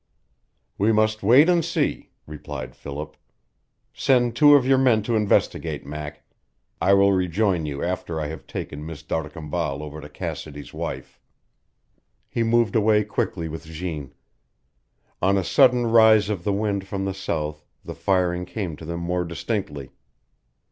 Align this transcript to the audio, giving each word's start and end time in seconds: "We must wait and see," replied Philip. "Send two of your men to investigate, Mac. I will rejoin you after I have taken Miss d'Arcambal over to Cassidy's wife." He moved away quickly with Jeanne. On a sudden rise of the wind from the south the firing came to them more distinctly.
"We 0.79 0.91
must 0.91 1.21
wait 1.21 1.47
and 1.47 1.63
see," 1.63 2.09
replied 2.25 2.75
Philip. 2.75 3.15
"Send 3.93 4.35
two 4.35 4.55
of 4.55 4.65
your 4.65 4.79
men 4.79 5.03
to 5.03 5.15
investigate, 5.15 5.85
Mac. 5.85 6.23
I 6.81 6.93
will 6.95 7.13
rejoin 7.13 7.67
you 7.67 7.83
after 7.83 8.19
I 8.19 8.25
have 8.25 8.47
taken 8.47 8.83
Miss 8.83 9.03
d'Arcambal 9.03 9.83
over 9.83 10.01
to 10.01 10.09
Cassidy's 10.09 10.73
wife." 10.73 11.19
He 12.27 12.41
moved 12.41 12.75
away 12.75 13.03
quickly 13.03 13.47
with 13.47 13.65
Jeanne. 13.65 14.15
On 15.21 15.37
a 15.37 15.43
sudden 15.43 15.85
rise 15.85 16.31
of 16.31 16.45
the 16.45 16.51
wind 16.51 16.87
from 16.87 17.05
the 17.05 17.13
south 17.13 17.63
the 17.85 17.93
firing 17.93 18.43
came 18.45 18.75
to 18.77 18.85
them 18.85 19.01
more 19.01 19.23
distinctly. 19.23 19.91